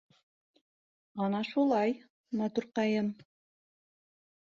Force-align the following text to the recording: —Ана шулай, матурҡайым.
—Ана 1.27 1.43
шулай, 1.51 1.95
матурҡайым. 2.43 3.15